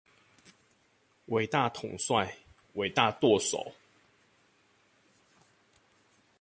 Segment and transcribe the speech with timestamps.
[1.27, 2.33] 偉大統帥、
[2.73, 3.73] 偉大舵手